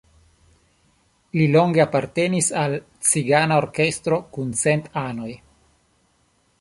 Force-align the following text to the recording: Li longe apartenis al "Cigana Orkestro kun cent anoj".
Li 1.39 1.43
longe 1.55 1.83
apartenis 1.85 2.49
al 2.61 2.73
"Cigana 3.11 3.59
Orkestro 3.65 4.21
kun 4.39 4.51
cent 4.63 4.93
anoj". 5.07 5.31